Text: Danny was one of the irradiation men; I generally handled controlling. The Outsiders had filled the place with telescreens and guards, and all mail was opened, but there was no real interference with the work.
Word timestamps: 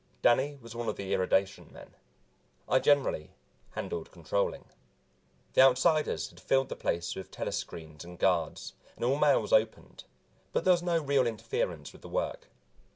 Danny 0.23 0.57
was 0.59 0.73
one 0.75 0.89
of 0.89 0.95
the 0.95 1.13
irradiation 1.13 1.71
men; 1.71 1.93
I 2.67 2.79
generally 2.79 3.29
handled 3.73 4.09
controlling. 4.09 4.65
The 5.53 5.61
Outsiders 5.61 6.27
had 6.31 6.39
filled 6.39 6.69
the 6.69 6.75
place 6.75 7.15
with 7.15 7.29
telescreens 7.29 8.03
and 8.03 8.17
guards, 8.17 8.73
and 8.95 9.05
all 9.05 9.19
mail 9.19 9.43
was 9.43 9.53
opened, 9.53 10.05
but 10.53 10.63
there 10.63 10.73
was 10.73 10.81
no 10.81 10.97
real 10.99 11.27
interference 11.27 11.93
with 11.93 12.01
the 12.01 12.09
work. 12.09 12.47